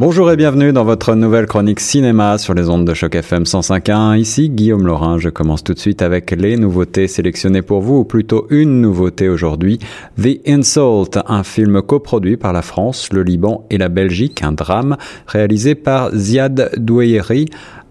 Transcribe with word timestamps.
Bonjour 0.00 0.32
et 0.32 0.36
bienvenue 0.36 0.72
dans 0.72 0.84
votre 0.84 1.14
nouvelle 1.14 1.44
chronique 1.44 1.78
cinéma 1.78 2.38
sur 2.38 2.54
les 2.54 2.70
ondes 2.70 2.86
de 2.86 2.94
choc 2.94 3.14
FM 3.14 3.42
105.1. 3.42 4.18
Ici 4.18 4.48
Guillaume 4.48 4.86
Laurin. 4.86 5.18
Je 5.18 5.28
commence 5.28 5.62
tout 5.62 5.74
de 5.74 5.78
suite 5.78 6.00
avec 6.00 6.30
les 6.30 6.56
nouveautés 6.56 7.06
sélectionnées 7.06 7.60
pour 7.60 7.82
vous, 7.82 7.96
ou 7.96 8.04
plutôt 8.04 8.46
une 8.48 8.80
nouveauté 8.80 9.28
aujourd'hui. 9.28 9.78
The 10.18 10.40
Insult, 10.48 11.18
un 11.26 11.42
film 11.42 11.82
coproduit 11.82 12.38
par 12.38 12.54
la 12.54 12.62
France, 12.62 13.12
le 13.12 13.22
Liban 13.22 13.66
et 13.68 13.76
la 13.76 13.90
Belgique, 13.90 14.42
un 14.42 14.52
drame 14.52 14.96
réalisé 15.26 15.74
par 15.74 16.16
Ziad 16.16 16.70
Douayeri 16.78 17.44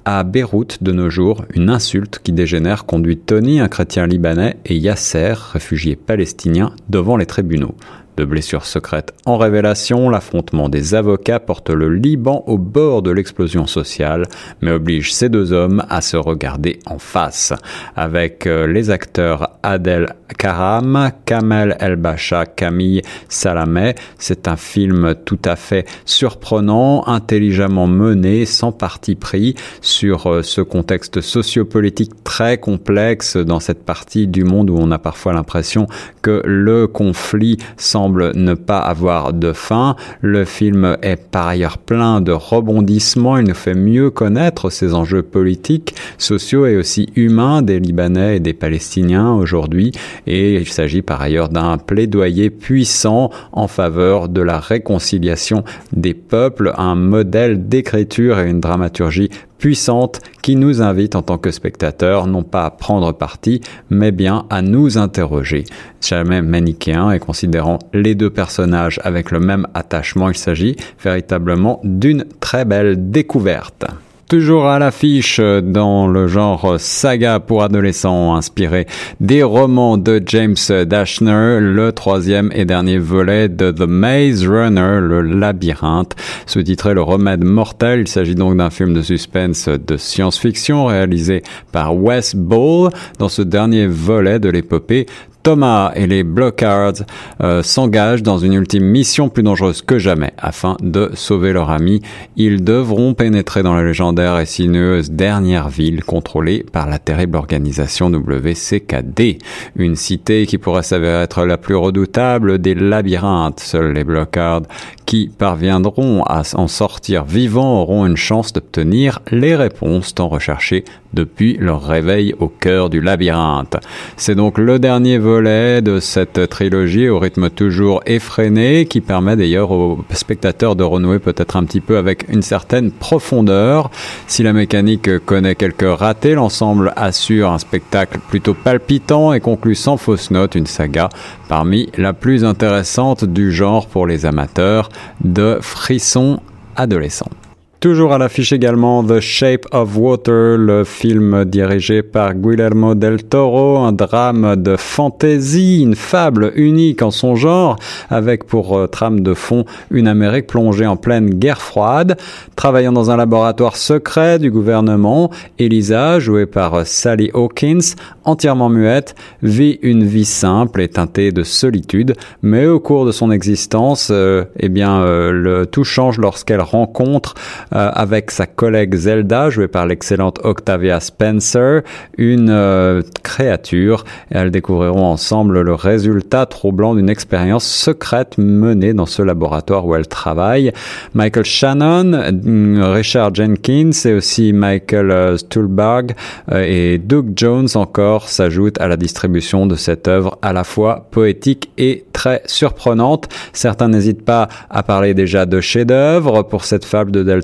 à 0.04 0.24
Beyrouth 0.24 0.82
de 0.82 0.92
nos 0.92 1.12
jours, 1.12 1.46
une 1.54 1.70
insulte 1.70 2.22
qui 2.24 2.32
dégénère 2.32 2.88
conduit 2.88 3.18
Tony, 3.18 3.60
un 3.60 3.68
chrétien 3.68 4.08
libanais, 4.08 4.58
et 4.66 4.76
Yasser, 4.76 5.36
réfugié 5.54 5.96
palestinien, 5.96 6.72
devant 6.90 7.18
les 7.18 7.28
tribunaux 7.28 7.76
de 8.20 8.26
blessures 8.26 8.66
secrètes 8.66 9.14
en 9.26 9.38
révélation, 9.38 10.10
l'affrontement 10.10 10.68
des 10.68 10.96
avocats 10.96 11.40
porte 11.40 11.70
le 11.70 11.90
Liban 11.94 12.44
au 12.48 12.58
bord 12.58 13.02
de 13.02 13.12
l'explosion 13.12 13.66
sociale, 13.66 14.26
mais 14.62 14.72
oblige 14.72 15.14
ces 15.14 15.30
deux 15.30 15.54
hommes 15.54 15.86
à 15.90 16.02
se 16.02 16.18
regarder 16.18 16.80
en 16.86 17.00
face. 17.00 17.54
Avec 17.96 18.46
euh, 18.46 18.68
les 18.68 18.90
acteurs 18.90 19.52
Adel 19.64 20.16
Karam, 20.38 21.12
Kamel 21.26 21.78
El-Bacha, 21.80 22.46
Camille 22.46 23.02
Salameh, 23.30 23.96
c'est 24.18 24.48
un 24.48 24.56
film 24.56 25.16
tout 25.26 25.40
à 25.46 25.56
fait 25.56 25.88
surprenant, 26.06 27.08
intelligemment 27.08 27.88
mené, 27.88 28.46
sans 28.46 28.72
parti 28.72 29.16
pris, 29.16 29.56
sur 29.82 30.28
euh, 30.28 30.42
ce 30.42 30.62
contexte 30.62 31.22
sociopolitique 31.22 32.24
très 32.24 32.58
complexe 32.58 33.38
dans 33.38 33.60
cette 33.60 33.86
partie 33.86 34.28
du 34.28 34.44
monde 34.44 34.70
où 34.70 34.78
on 34.78 34.92
a 34.92 35.00
parfois 35.00 35.34
l'impression 35.34 35.88
que 36.22 36.42
le 36.46 36.88
conflit 36.88 37.58
semble 37.78 38.09
ne 38.10 38.54
pas 38.54 38.80
avoir 38.80 39.34
de 39.34 39.54
fin. 39.54 39.96
Le 40.22 40.46
film 40.46 40.98
est 41.02 41.30
par 41.30 41.48
ailleurs 41.48 41.78
plein 41.78 42.22
de 42.22 42.32
rebondissements. 42.32 43.38
Il 43.38 43.48
nous 43.48 43.54
fait 43.54 43.74
mieux 43.74 44.10
connaître 44.10 44.70
ces 44.70 44.94
enjeux 44.94 45.22
politiques, 45.22 45.96
sociaux 46.18 46.66
et 46.66 46.78
aussi 46.78 47.10
humains 47.16 47.62
des 47.62 47.80
Libanais 47.80 48.38
et 48.38 48.40
des 48.40 48.54
Palestiniens 48.54 49.32
aujourd'hui. 49.32 49.92
Et 50.28 50.56
il 50.56 50.68
s'agit 50.68 51.02
par 51.02 51.22
ailleurs 51.22 51.50
d'un 51.50 51.78
plaidoyer 51.78 52.50
puissant 52.50 53.30
en 53.52 53.68
faveur 53.68 54.30
de 54.30 54.42
la 54.42 54.60
réconciliation 54.60 55.64
des 55.94 56.14
peuples, 56.14 56.74
un 56.78 56.96
modèle 56.96 57.68
d'écriture 57.68 58.40
et 58.40 58.50
une 58.50 58.60
dramaturgie 58.60 59.30
puissante 59.60 60.22
qui 60.42 60.56
nous 60.56 60.82
invite 60.82 61.16
en 61.16 61.22
tant 61.22 61.38
que 61.38 61.52
spectateurs 61.52 62.26
non 62.26 62.44
pas 62.44 62.66
à 62.66 62.72
prendre 62.72 63.12
parti, 63.12 63.62
mais 63.90 64.12
bien 64.12 64.46
à 64.50 64.64
nous 64.64 64.98
interroger. 64.98 65.66
Jamais 66.02 66.42
manichéen 66.42 67.12
et 67.12 67.20
considérant 67.20 67.78
les 67.94 68.16
deux 68.16 68.32
personnages 68.32 69.00
avec 69.04 69.30
le 69.30 69.40
même 69.40 69.68
attachement, 69.74 70.30
il 70.30 70.38
s'agit 70.38 70.76
véritablement 71.04 71.82
d'une 71.84 72.26
très 72.40 72.66
belle 72.66 73.12
découverte. 73.12 73.86
Toujours 74.30 74.68
à 74.68 74.78
l'affiche 74.78 75.40
dans 75.40 76.08
le 76.08 76.28
genre 76.28 76.76
saga 76.78 77.40
pour 77.40 77.64
adolescents 77.64 78.36
inspiré 78.36 78.86
des 79.20 79.42
romans 79.42 79.98
de 79.98 80.22
James 80.24 80.54
Dashner, 80.86 81.58
le 81.60 81.92
troisième 81.94 82.52
et 82.54 82.64
dernier 82.64 83.00
volet 83.00 83.50
de 83.50 83.72
The 83.72 83.88
Maze 83.88 84.46
Runner, 84.48 85.00
le 85.02 85.24
labyrinthe, 85.24 86.16
sous-titré 86.46 86.94
Le 86.94 87.02
remède 87.02 87.44
mortel. 87.44 88.02
Il 88.02 88.08
s'agit 88.08 88.36
donc 88.36 88.56
d'un 88.56 88.70
film 88.70 88.94
de 88.94 89.02
suspense 89.02 89.68
de 89.68 89.98
science-fiction 89.98 90.86
réalisé 90.86 91.42
par 91.72 91.96
Wes 91.96 92.36
Ball. 92.36 92.92
Dans 93.18 93.30
ce 93.30 93.42
dernier 93.42 93.88
volet 93.88 94.38
de 94.38 94.50
l'épopée, 94.50 95.08
Thomas 95.44 95.92
et 95.96 96.08
les 96.08 96.24
Blockhards 96.24 97.04
euh, 97.42 97.64
s'engagent 97.64 98.24
dans 98.24 98.38
une 98.38 98.54
ultime 98.54 98.84
mission 98.84 99.30
plus 99.30 99.44
dangereuse 99.44 99.82
que 99.82 100.00
jamais 100.00 100.34
afin 100.38 100.76
de 100.82 101.12
sauver 101.14 101.54
leur 101.54 101.70
ami. 101.70 102.02
Ils 102.36 102.64
devront 102.64 103.14
pénétrer 103.14 103.64
dans 103.64 103.74
la 103.74 103.84
légendaire 103.84 104.40
et 104.40 104.46
sinueuse 104.46 105.12
dernière 105.12 105.70
ville 105.70 106.04
contrôlée 106.04 106.66
par 106.72 106.88
la 106.88 107.00
terrible 107.00 107.38
organisation 107.38 108.10
WCKD, 108.10 109.40
une 109.76 109.96
cité 109.96 110.46
qui 110.46 110.58
pourrait 110.58 110.84
s'avérer 110.84 111.24
être 111.24 111.46
la 111.46 111.58
plus 111.58 111.76
redoutable 111.76 112.60
des 112.60 112.76
labyrinthes. 112.76 113.60
Seuls 113.60 113.94
les 113.94 114.04
Blockhards 114.04 114.64
qui 115.10 115.32
parviendront 115.36 116.22
à 116.28 116.44
en 116.54 116.68
sortir 116.68 117.24
vivants 117.24 117.82
auront 117.82 118.06
une 118.06 118.16
chance 118.16 118.54
d'obtenir 118.54 119.18
les 119.32 119.56
réponses 119.56 120.14
tant 120.14 120.28
recherchées 120.28 120.86
depuis 121.14 121.58
leur 121.60 121.84
réveil 121.84 122.36
au 122.40 122.48
cœur 122.48 122.92
du 122.92 123.02
labyrinthe. 123.02 123.78
C'est 124.18 124.36
donc 124.36 124.60
le 124.60 124.78
dernier 124.78 125.18
volet 125.18 125.82
de 125.82 126.00
cette 126.00 126.48
trilogie 126.50 127.10
au 127.10 127.18
rythme 127.18 127.50
toujours 127.50 128.04
effréné 128.06 128.86
qui 128.86 129.02
permet 129.02 129.36
d'ailleurs 129.36 129.72
aux 129.72 129.98
spectateurs 130.14 130.76
de 130.76 130.84
renouer 130.84 131.18
peut-être 131.18 131.56
un 131.56 131.64
petit 131.64 131.82
peu 131.82 131.98
avec 131.98 132.26
une 132.30 132.44
certaine 132.44 132.92
profondeur. 132.92 133.90
Si 134.28 134.44
la 134.44 134.54
mécanique 134.54 135.18
connaît 135.26 135.56
quelques 135.56 136.00
ratés, 136.00 136.36
l'ensemble 136.36 136.94
assure 136.96 137.52
un 137.52 137.58
spectacle 137.58 138.20
plutôt 138.30 138.54
palpitant 138.54 139.34
et 139.34 139.40
conclut 139.40 139.74
sans 139.74 139.98
fausse 139.98 140.30
note 140.30 140.54
une 140.54 140.68
saga 140.68 141.10
parmi 141.48 141.90
la 141.98 142.14
plus 142.14 142.46
intéressante 142.46 143.26
du 143.26 143.52
genre 143.52 143.88
pour 143.88 144.06
les 144.06 144.28
amateurs 144.28 144.90
de 145.22 145.60
frissons 145.62 146.42
adolescents. 146.76 147.32
Toujours 147.80 148.12
à 148.12 148.18
l'affiche 148.18 148.52
également 148.52 149.06
The 149.06 149.22
Shape 149.22 149.66
of 149.72 149.96
Water, 149.96 150.58
le 150.58 150.84
film 150.84 151.46
dirigé 151.46 152.04
par 152.04 152.34
Guillermo 152.34 152.94
del 152.94 153.24
Toro, 153.24 153.78
un 153.78 153.94
drame 153.94 154.58
de 154.58 154.76
fantasy, 154.76 155.82
une 155.82 155.96
fable 155.96 156.52
unique 156.58 157.02
en 157.02 157.10
son 157.10 157.38
genre, 157.38 157.78
avec 158.10 158.44
pour 158.44 158.78
euh, 158.78 158.88
trame 158.88 159.22
de 159.22 159.34
fond 159.34 159.64
une 159.92 160.10
Amérique 160.10 160.48
plongée 160.48 160.86
en 160.86 160.98
pleine 160.98 161.30
guerre 161.30 161.62
froide. 161.62 162.18
Travaillant 162.58 162.92
dans 162.92 163.12
un 163.12 163.16
laboratoire 163.16 163.78
secret 163.78 164.40
du 164.40 164.52
gouvernement, 164.52 165.32
Elisa, 165.58 166.20
jouée 166.20 166.48
par 166.48 166.86
Sally 166.86 167.32
Hawkins, 167.34 167.96
entièrement 168.26 168.68
muette, 168.68 169.16
vit 169.42 169.80
une 169.82 170.04
vie 170.04 170.26
simple 170.26 170.82
et 170.82 170.90
teintée 170.90 171.32
de 171.32 171.44
solitude, 171.44 172.14
mais 172.42 172.66
au 172.66 172.82
cours 172.82 173.06
de 173.06 173.14
son 173.14 173.32
existence, 173.32 174.10
euh, 174.12 174.44
eh 174.60 174.68
bien, 174.68 175.02
euh, 175.02 175.32
le, 175.32 175.66
tout 175.66 175.86
change 175.86 176.18
lorsqu'elle 176.18 176.60
rencontre 176.60 177.36
euh, 177.69 177.69
avec 177.72 178.32
sa 178.32 178.46
collègue 178.46 178.96
Zelda, 178.96 179.50
jouée 179.50 179.68
par 179.68 179.86
l'excellente 179.86 180.40
Octavia 180.44 181.00
Spencer, 181.00 181.82
une 182.18 182.50
euh, 182.50 183.02
créature. 183.24 184.04
Elles 184.30 184.52
découvriront 184.52 185.06
ensemble 185.06 185.62
le 185.62 185.74
résultat 185.74 186.46
troublant 186.46 186.96
d'une 186.96 187.10
expérience 187.10 187.66
secrète 187.66 188.38
menée 188.38 188.94
dans 188.94 189.06
ce 189.06 189.22
laboratoire 189.22 189.86
où 189.86 189.96
elles 189.96 190.08
travaillent. 190.08 190.72
Michael 191.14 191.46
Shannon, 191.46 192.32
mm, 192.32 192.82
Richard 192.84 193.36
Jenkins 193.36 193.92
et 194.06 194.14
aussi 194.14 194.54
Michael 194.54 195.12
euh, 195.12 195.38
Stuhlbarg 195.38 196.14
et 196.52 196.98
Doug 196.98 197.34
Jones 197.36 197.68
encore 197.76 198.28
s'ajoutent 198.28 198.80
à 198.82 198.88
la 198.88 198.98
distribution 198.98 199.66
de 199.66 199.76
cette 199.76 200.08
œuvre 200.08 200.38
à 200.42 200.54
la 200.54 200.64
fois 200.64 201.08
poétique 201.12 201.72
et 201.78 202.06
très 202.14 202.42
surprenante. 202.46 203.30
Certains 203.54 203.90
n'hésitent 203.90 204.26
pas 204.26 204.48
à 204.70 204.84
parler 204.84 205.14
déjà 205.14 205.46
de 205.46 205.62
chef-d'œuvre 205.62 206.44
pour 206.44 206.66
cette 206.66 206.86
fable 206.86 207.12
de 207.12 207.24
Del 207.24 207.44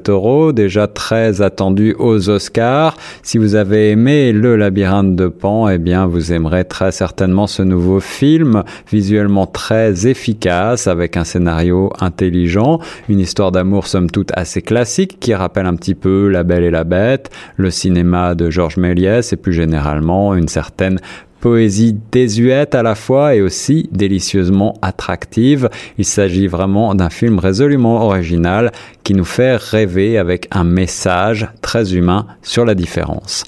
déjà 0.54 0.88
très 0.88 1.42
attendu 1.42 1.96
aux 2.00 2.30
Oscars. 2.30 2.96
Si 3.24 3.38
vous 3.38 3.56
avez 3.56 3.92
aimé 3.92 4.32
Le 4.32 4.56
Labyrinthe 4.56 5.16
de 5.16 5.28
Pan, 5.28 5.68
eh 5.70 5.78
bien, 5.78 6.06
vous 6.06 6.32
aimerez 6.32 6.66
très 6.66 6.92
certainement 6.92 7.48
ce 7.48 7.64
nouveau 7.64 8.00
film, 8.00 8.64
visuellement 8.90 9.46
très 9.46 10.08
efficace, 10.08 10.88
avec 10.88 11.18
un 11.18 11.24
scénario 11.24 11.92
intelligent, 12.00 12.80
une 13.10 13.20
histoire 13.20 13.52
d'amour 13.52 13.88
somme 13.88 14.10
toute 14.10 14.32
assez 14.36 14.62
classique, 14.62 15.20
qui 15.20 15.34
rappelle 15.34 15.66
un 15.66 15.76
petit 15.76 15.96
peu 15.96 16.30
La 16.30 16.44
Belle 16.44 16.64
et 16.64 16.72
la 16.72 16.84
Bête, 16.84 17.30
le 17.58 17.70
cinéma 17.70 18.36
de 18.36 18.50
Georges 18.50 18.78
Méliès 18.78 19.34
et 19.34 19.38
plus 19.38 19.54
généralement 19.54 20.36
une 20.36 20.48
certaine 20.48 21.00
poésie 21.40 21.98
désuète 22.12 22.76
à 22.76 22.84
la 22.84 22.96
fois 22.96 23.36
et 23.36 23.42
aussi 23.42 23.90
délicieusement 23.92 24.74
attractive. 24.82 25.70
Il 25.98 26.06
s'agit 26.06 26.48
vraiment 26.48 26.96
d'un 26.96 27.10
film 27.10 27.40
résolument 27.40 28.06
original 28.06 28.72
qui 29.04 29.14
nous 29.14 29.26
fait 29.26 29.56
rêver 29.56 30.18
avec 30.18 30.48
un 30.52 30.64
message 30.64 31.48
très 31.62 31.94
humain 31.96 32.28
sur 32.42 32.66
la 32.66 32.76
différence. 32.76 33.44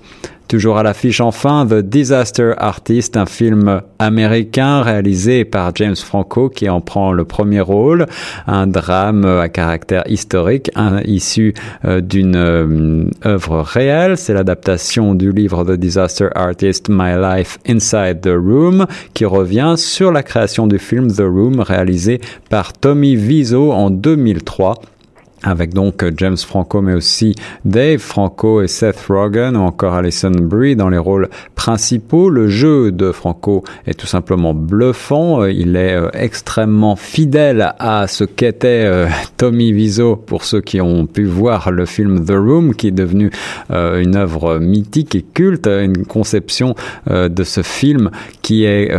Toujours 0.48 0.78
à 0.78 0.84
l'affiche 0.84 1.20
enfin, 1.20 1.68
The 1.70 1.82
Disaster 1.82 2.54
Artist, 2.58 3.18
un 3.18 3.26
film 3.26 3.82
américain 4.00 4.82
réalisé 4.82 5.44
par 5.44 5.76
James 5.76 5.96
Franco 5.98 6.48
qui 6.48 6.70
en 6.70 6.80
prend 6.80 7.12
le 7.12 7.26
premier 7.26 7.60
rôle, 7.60 8.06
un 8.48 8.66
drame 8.66 9.26
à 9.26 9.50
caractère 9.50 10.04
historique 10.08 10.72
issu 11.04 11.54
euh, 11.84 12.00
d'une 12.00 12.38
euh, 12.38 13.10
œuvre 13.26 13.60
réelle. 13.62 14.16
C'est 14.16 14.34
l'adaptation 14.34 15.16
du 15.16 15.34
livre 15.34 15.66
The 15.66 15.74
Disaster 15.74 16.30
Artist, 16.34 16.88
My 16.90 17.16
Life 17.20 17.60
Inside 17.68 18.22
the 18.22 18.34
Room, 18.34 18.86
qui 19.14 19.26
revient 19.26 19.74
sur 19.76 20.14
la 20.14 20.24
création 20.24 20.66
du 20.66 20.80
film 20.80 21.12
The 21.12 21.24
Room 21.24 21.60
réalisé 21.60 22.22
par 22.50 22.72
Tommy 22.72 23.18
Wiseau 23.18 23.74
en 23.74 23.90
2003 23.90 24.76
avec 25.48 25.74
donc 25.74 26.06
James 26.18 26.38
Franco, 26.38 26.82
mais 26.82 26.94
aussi 26.94 27.36
Dave 27.66 28.00
Franco 28.00 28.62
et 28.62 28.68
Seth 28.68 29.06
Rogen, 29.08 29.56
ou 29.56 29.62
encore 29.62 29.94
Alison 29.94 30.32
Brie 30.32 30.76
dans 30.76 30.90
les 30.90 30.98
rôles 30.98 31.30
principaux. 31.56 32.30
Le 32.30 32.48
jeu 32.48 32.92
de 32.92 33.12
Franco 33.12 33.64
est 33.86 33.94
tout 33.94 34.08
simplement 34.08 34.54
bluffant. 34.54 35.46
Il 35.46 35.76
est 35.76 35.96
euh, 35.96 36.10
extrêmement 36.14 36.96
fidèle 36.96 37.74
à 37.80 38.08
ce 38.08 38.24
qu'était 38.24 38.84
euh, 38.86 39.08
Tommy 39.38 39.72
Wiseau 39.72 40.16
pour 40.16 40.44
ceux 40.44 40.62
qui 40.62 40.82
ont 40.82 41.06
pu 41.06 41.26
voir 41.26 41.72
le 41.72 41.86
film 41.86 42.26
The 42.26 42.32
Room, 42.32 42.76
qui 42.76 42.88
est 42.88 42.92
devenu 42.92 43.32
euh, 43.72 44.02
une 44.02 44.16
œuvre 44.16 44.60
mythique 44.60 45.16
et 45.16 45.22
culte, 45.22 45.68
une 45.68 46.06
conception 46.06 46.76
de 47.10 47.44
ce 47.44 47.62
film 47.62 48.12
qui 48.42 48.66
est 48.66 48.92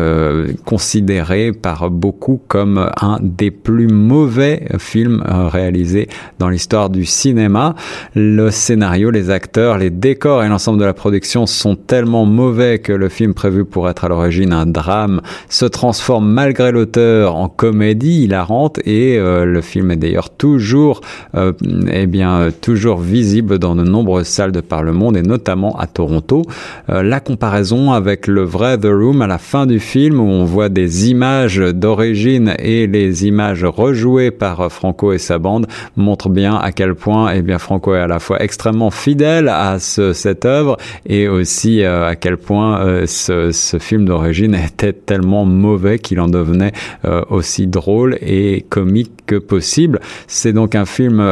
considéré 0.65 1.53
par 1.53 1.91
beaucoup 1.91 2.41
comme 2.49 2.91
un 3.01 3.19
des 3.21 3.51
plus 3.51 3.89
mauvais 3.89 4.67
films 4.79 5.23
réalisés 5.27 6.09
dans 6.39 6.49
l'histoire 6.49 6.91
du 6.91 7.05
cinéma. 7.05 7.75
Le 8.15 8.51
scénario, 8.51 9.11
les 9.11 9.31
acteurs, 9.31 9.79
les 9.79 9.91
décors 9.91 10.43
et 10.45 10.49
l'ensemble 10.49 10.79
de 10.79 10.85
la 10.85 10.95
production 10.95 11.47
sont 11.47 11.77
tellement 11.77 12.25
mauvais 12.25 12.79
que 12.79 12.93
le 12.93 13.09
film 13.09 13.35
prévu 13.35 13.65
pour 13.65 13.89
être 13.89 14.05
à 14.05 14.09
l'origine 14.09 14.53
un 14.53 14.67
drame 14.67 15.21
se 15.49 15.65
transforme 15.65 16.29
malgré 16.29 16.73
l'auteur 16.73 17.37
en 17.37 17.49
comédie 17.49 18.25
hilarante 18.25 18.79
et 18.85 19.19
euh, 19.19 19.45
le 19.45 19.61
film 19.61 19.91
est 19.91 19.97
d'ailleurs 19.97 20.31
toujours 20.31 21.01
euh, 21.35 21.53
eh 21.91 22.07
bien 22.07 22.49
toujours 22.61 22.99
visible 22.99 23.59
dans 23.59 23.75
de 23.75 23.83
nombreuses 23.83 24.27
salles 24.27 24.53
de 24.53 24.61
par 24.61 24.83
le 24.83 24.93
monde 24.93 25.17
et 25.17 25.23
notamment 25.23 25.79
à 25.79 25.87
Toronto. 25.87 26.43
Euh, 26.91 27.03
la 27.03 27.21
comparaison 27.21 27.93
avec 27.93 28.27
le 28.27 28.43
vrai 28.43 28.79
The 28.79 28.87
Room 28.87 29.23
à 29.23 29.27
la 29.27 29.39
fin 29.39 29.67
du 29.67 29.81
film 29.81 30.21
où 30.21 30.25
on 30.25 30.45
voit 30.45 30.69
des 30.69 31.11
images 31.11 31.59
d'origine 31.59 32.55
et 32.59 32.87
les 32.87 33.27
images 33.27 33.65
rejouées 33.65 34.31
par 34.31 34.71
Franco 34.71 35.13
et 35.13 35.19
sa 35.19 35.39
bande 35.39 35.67
montre 35.97 36.28
bien 36.29 36.57
à 36.57 36.73
quel 36.73 36.95
point 36.95 37.33
eh 37.35 37.43
bien 37.43 37.59
Franco 37.59 37.95
est 37.95 38.01
à 38.01 38.07
la 38.07 38.19
fois 38.19 38.43
extrêmement 38.43 38.91
fidèle 38.91 39.49
à 39.49 39.79
ce, 39.79 40.13
cette 40.13 40.45
œuvre 40.45 40.77
et 41.07 41.29
aussi 41.29 41.83
euh, 41.83 42.09
à 42.09 42.17
quel 42.17 42.37
point 42.37 42.81
euh, 42.81 43.07
ce, 43.07 43.53
ce, 43.53 43.79
film 43.79 44.05
d'origine 44.05 44.55
était 44.67 44.93
tellement 44.93 45.45
mauvais 45.45 45.99
qu'il 45.99 46.21
en 46.21 46.29
devenait 46.29 46.73
euh, 47.05 47.23
aussi 47.31 47.67
drôle 47.67 48.19
et 48.21 48.65
comique 48.69 49.13
que 49.27 49.37
possible. 49.37 50.01
C'est 50.27 50.53
donc 50.55 50.75
un 50.75 50.87
film 50.87 51.23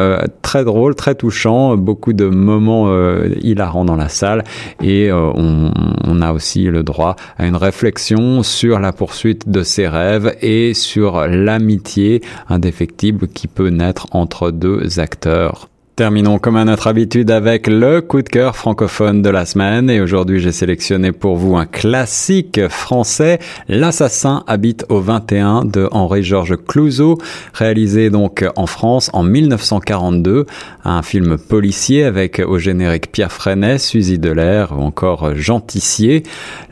très 0.42 0.64
drôle, 0.64 0.94
très 0.94 1.14
touchant, 1.14 1.76
beaucoup 1.76 2.12
de 2.12 2.26
moments 2.26 2.92
hilarants 3.40 3.86
dans 3.86 3.96
la 3.96 4.10
salle 4.10 4.44
et 4.82 5.10
on, 5.10 5.72
on 6.04 6.20
a 6.20 6.32
aussi 6.32 6.64
le 6.64 6.82
droit 6.82 7.16
à 7.38 7.46
une 7.46 7.56
réflexion 7.56 8.42
sur 8.42 8.80
la 8.80 8.92
poursuite 8.92 9.48
de 9.48 9.62
ses 9.62 9.88
rêves 9.88 10.36
et 10.42 10.74
sur 10.74 11.26
l'amitié 11.26 12.20
indéfectible 12.48 13.28
qui 13.28 13.48
peut 13.48 13.68
naître 13.68 14.06
entre 14.10 14.50
deux 14.50 14.85
acteurs. 14.98 15.68
Terminons 15.96 16.38
comme 16.38 16.56
à 16.56 16.66
notre 16.66 16.88
habitude 16.88 17.30
avec 17.30 17.66
le 17.66 18.02
coup 18.02 18.20
de 18.20 18.28
cœur 18.28 18.54
francophone 18.54 19.22
de 19.22 19.30
la 19.30 19.46
semaine. 19.46 19.88
Et 19.88 20.02
aujourd'hui 20.02 20.40
j'ai 20.40 20.52
sélectionné 20.52 21.10
pour 21.10 21.36
vous 21.36 21.56
un 21.56 21.64
classique 21.64 22.68
français, 22.68 23.38
L'assassin 23.66 24.44
habite 24.46 24.84
au 24.90 25.00
21 25.00 25.64
de 25.64 25.88
Henri-Georges 25.90 26.58
Clouzot, 26.68 27.16
réalisé 27.54 28.10
donc 28.10 28.44
en 28.56 28.66
France 28.66 29.08
en 29.14 29.22
1942, 29.22 30.44
un 30.88 31.02
film 31.02 31.36
policier 31.36 32.04
avec 32.04 32.40
au 32.46 32.58
générique 32.58 33.10
Pierre 33.10 33.32
Freinet, 33.32 33.78
Suzy 33.78 34.18
Delair 34.18 34.72
ou 34.72 34.82
encore 34.82 35.34
Jean 35.34 35.60
Tissier. 35.60 36.22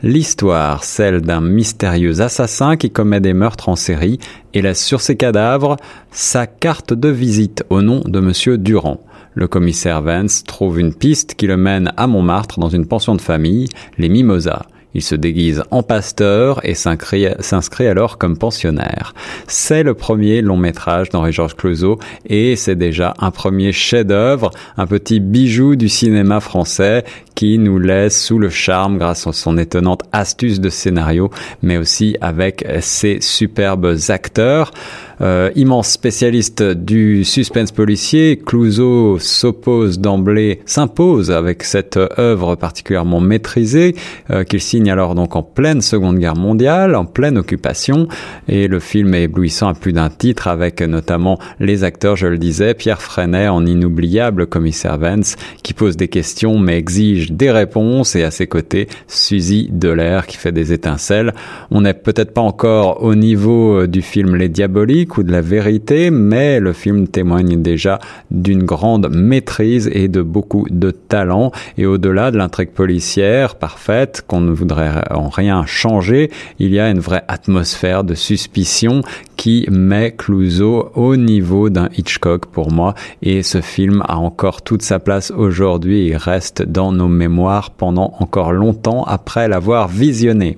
L'histoire, 0.03 0.83
celle 0.83 1.21
d'un 1.21 1.41
mystérieux 1.41 2.21
assassin 2.21 2.77
qui 2.77 2.91
commet 2.91 3.19
des 3.19 3.33
meurtres 3.33 3.69
en 3.69 3.75
série 3.75 4.19
et 4.53 4.61
laisse 4.61 4.83
sur 4.83 5.01
ses 5.01 5.17
cadavres 5.17 5.75
sa 6.11 6.47
carte 6.47 6.93
de 6.93 7.09
visite 7.09 7.63
au 7.69 7.81
nom 7.81 8.01
de 8.05 8.19
monsieur 8.19 8.57
Durand. 8.57 9.01
Le 9.33 9.49
commissaire 9.49 10.01
Vance 10.01 10.43
trouve 10.45 10.79
une 10.79 10.93
piste 10.93 11.35
qui 11.35 11.45
le 11.45 11.57
mène 11.57 11.91
à 11.97 12.07
Montmartre 12.07 12.59
dans 12.59 12.69
une 12.69 12.87
pension 12.87 13.15
de 13.15 13.21
famille, 13.21 13.67
les 13.97 14.07
Mimosas. 14.07 14.65
Il 14.95 15.03
se 15.03 15.13
déguise 15.13 15.61
en 15.71 15.83
pasteur 15.83 16.61
et 16.63 16.73
s'inscrit 16.73 17.87
alors 17.87 18.17
comme 18.17 18.37
pensionnaire. 18.37 19.13
C'est 19.45 19.83
le 19.83 19.93
premier 19.93 20.41
long 20.41 20.55
métrage 20.57 21.09
d'Henri-Georges 21.09 21.55
Clouzot 21.55 21.99
et 22.27 22.55
c'est 22.55 22.77
déjà 22.77 23.13
un 23.19 23.29
premier 23.29 23.73
chef-d'œuvre, 23.73 24.51
un 24.77 24.87
petit 24.87 25.19
bijou 25.19 25.75
du 25.75 25.89
cinéma 25.89 26.39
français 26.39 27.03
qui 27.35 27.59
nous 27.59 27.77
laisse 27.77 28.19
sous 28.19 28.39
le 28.39 28.49
charme 28.49 28.97
grâce 28.97 29.27
à 29.27 29.33
son 29.33 29.57
étonnante 29.57 30.03
astuce 30.13 30.61
de 30.61 30.69
scénario, 30.69 31.29
mais 31.61 31.77
aussi 31.77 32.15
avec 32.21 32.65
ses 32.79 33.19
superbes 33.19 33.97
acteurs. 34.07 34.71
Euh, 35.21 35.49
immense 35.55 35.89
spécialiste 35.89 36.61
du 36.63 37.23
suspense 37.23 37.71
policier, 37.71 38.37
Clouseau 38.37 39.17
s'oppose 39.19 39.99
d'emblée, 39.99 40.59
s'impose 40.65 41.31
avec 41.31 41.63
cette 41.63 41.97
œuvre 42.19 42.55
particulièrement 42.55 43.21
maîtrisée 43.21 43.95
euh, 44.29 44.43
qu'il 44.43 44.61
signe 44.61 44.91
alors 44.91 45.15
donc 45.15 45.35
en 45.35 45.43
pleine 45.43 45.81
Seconde 45.81 46.19
Guerre 46.19 46.35
mondiale, 46.35 46.95
en 46.95 47.05
pleine 47.05 47.37
occupation, 47.37 48.07
et 48.47 48.67
le 48.67 48.79
film 48.79 49.13
est 49.13 49.23
éblouissant 49.23 49.69
à 49.69 49.73
plus 49.73 49.93
d'un 49.93 50.09
titre 50.09 50.47
avec 50.47 50.81
notamment 50.81 51.39
les 51.59 51.83
acteurs, 51.83 52.15
je 52.15 52.27
le 52.27 52.37
disais, 52.37 52.73
Pierre 52.73 53.01
Freinet 53.01 53.47
en 53.47 53.65
inoubliable 53.65 54.47
commissaire 54.47 54.97
Vance 54.97 55.35
qui 55.63 55.73
pose 55.73 55.95
des 55.95 56.07
questions 56.07 56.59
mais 56.59 56.77
exige 56.77 57.31
des 57.31 57.51
réponses 57.51 58.15
et 58.15 58.23
à 58.23 58.31
ses 58.31 58.47
côtés, 58.47 58.87
Suzy 59.07 59.69
Delair 59.71 60.27
qui 60.27 60.37
fait 60.37 60.51
des 60.51 60.73
étincelles. 60.73 61.33
On 61.71 61.81
n'est 61.81 61.93
peut-être 61.93 62.33
pas 62.33 62.41
encore 62.41 63.03
au 63.03 63.15
niveau 63.15 63.81
euh, 63.81 63.87
du 63.87 64.01
film 64.01 64.35
Les 64.35 64.49
Diaboliques 64.49 65.04
ou 65.17 65.23
de 65.23 65.31
la 65.31 65.41
vérité, 65.41 66.11
mais 66.11 66.59
le 66.59 66.73
film 66.73 67.07
témoigne 67.07 67.61
déjà 67.61 67.99
d'une 68.31 68.63
grande 68.63 69.09
maîtrise 69.13 69.89
et 69.93 70.07
de 70.07 70.21
beaucoup 70.21 70.65
de 70.69 70.91
talent. 70.91 71.51
Et 71.77 71.85
au-delà 71.85 72.31
de 72.31 72.37
l'intrigue 72.37 72.71
policière 72.71 73.55
parfaite, 73.55 74.23
qu'on 74.27 74.41
ne 74.41 74.51
voudrait 74.51 75.03
en 75.11 75.29
rien 75.29 75.65
changer, 75.65 76.31
il 76.59 76.73
y 76.73 76.79
a 76.79 76.89
une 76.89 76.99
vraie 76.99 77.23
atmosphère 77.27 78.03
de 78.03 78.13
suspicion 78.15 79.01
qui 79.35 79.67
met 79.71 80.11
Clouseau 80.11 80.91
au 80.95 81.15
niveau 81.15 81.69
d'un 81.69 81.89
Hitchcock 81.97 82.45
pour 82.47 82.71
moi. 82.71 82.93
Et 83.21 83.43
ce 83.43 83.61
film 83.61 84.03
a 84.07 84.17
encore 84.17 84.61
toute 84.61 84.81
sa 84.81 84.99
place 84.99 85.31
aujourd'hui 85.31 86.09
et 86.09 86.17
reste 86.17 86.61
dans 86.61 86.91
nos 86.91 87.07
mémoire 87.07 87.71
pendant 87.71 88.13
encore 88.19 88.51
longtemps 88.51 89.03
après 89.03 89.47
l'avoir 89.47 89.87
visionné. 89.87 90.57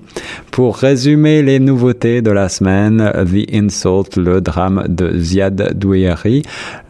Pour 0.50 0.76
résumer 0.76 1.42
les 1.42 1.60
nouveautés 1.60 2.20
de 2.20 2.30
la 2.30 2.48
semaine, 2.48 3.12
The 3.14 3.54
Insult, 3.54 4.16
le 4.16 4.40
drame 4.40 4.84
de 4.88 5.16
Ziad 5.16 5.78
Douieri, 5.78 6.42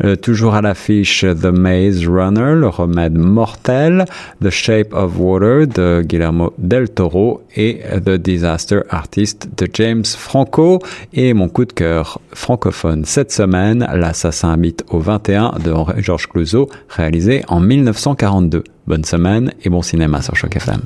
euh, 0.04 0.16
toujours 0.16 0.54
à 0.54 0.62
l'affiche 0.62 1.20
The 1.20 1.46
Maze 1.46 2.06
Runner, 2.06 2.54
le 2.54 2.68
remède 2.68 3.18
mortel, 3.18 4.06
The 4.42 4.50
Shape 4.50 4.94
of 4.94 5.18
Water 5.18 5.66
de 5.66 6.02
Guillermo 6.02 6.54
del 6.58 6.88
Toro 6.88 7.42
et 7.54 7.80
The 8.04 8.10
Disaster 8.10 8.80
Artist 8.88 9.48
de 9.56 9.68
James 9.74 10.04
Franco 10.04 10.78
et 11.12 11.34
mon 11.34 11.48
coup 11.48 11.64
de 11.64 11.72
cœur 11.78 12.20
francophone 12.34 13.04
cette 13.04 13.30
semaine, 13.30 13.88
L'assassin 13.94 14.52
habite 14.52 14.84
au 14.90 14.98
21 14.98 15.60
de 15.64 15.72
Georges 16.02 16.26
Clouzot, 16.26 16.68
réalisé 16.88 17.44
en 17.46 17.60
1942. 17.60 18.64
Bonne 18.88 19.04
semaine 19.04 19.52
et 19.62 19.70
bon 19.70 19.82
cinéma 19.82 20.20
sur 20.20 20.34
Choc 20.34 20.56
FM. 20.56 20.80